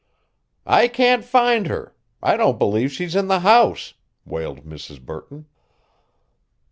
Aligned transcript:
"I 0.65 0.87
can't 0.87 1.23
find 1.23 1.67
her 1.67 1.93
I 2.23 2.35
don't 2.35 2.57
believe 2.57 2.91
she's 2.91 3.13
in 3.15 3.27
the 3.27 3.41
house," 3.41 3.93
wailed 4.25 4.65
Mrs. 4.65 4.99
Burton. 4.99 5.45